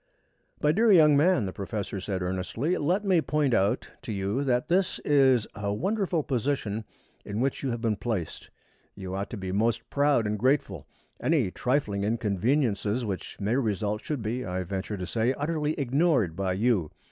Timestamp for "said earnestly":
2.01-2.75